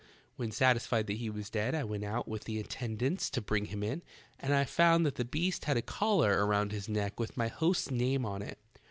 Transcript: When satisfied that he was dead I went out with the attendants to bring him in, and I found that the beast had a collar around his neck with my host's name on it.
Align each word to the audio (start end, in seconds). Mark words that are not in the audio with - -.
When 0.35 0.49
satisfied 0.49 1.05
that 1.05 1.17
he 1.17 1.29
was 1.29 1.51
dead 1.51 1.75
I 1.75 1.83
went 1.83 2.03
out 2.03 2.27
with 2.27 2.45
the 2.45 2.59
attendants 2.59 3.29
to 3.29 3.39
bring 3.39 3.65
him 3.65 3.83
in, 3.83 4.01
and 4.39 4.51
I 4.51 4.63
found 4.65 5.05
that 5.05 5.13
the 5.13 5.23
beast 5.25 5.65
had 5.65 5.77
a 5.77 5.83
collar 5.83 6.43
around 6.43 6.71
his 6.71 6.89
neck 6.89 7.19
with 7.19 7.37
my 7.37 7.49
host's 7.49 7.91
name 7.91 8.25
on 8.25 8.41
it. 8.41 8.57